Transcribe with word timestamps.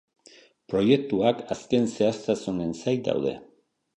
Proiektuak 0.71 1.43
azken 1.57 1.85
zehaztasunen 1.97 2.75
zain 2.83 3.07
daude. 3.09 3.35